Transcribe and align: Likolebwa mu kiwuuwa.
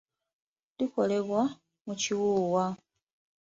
Likolebwa 0.77 1.41
mu 1.85 1.93
kiwuuwa. 2.01 2.65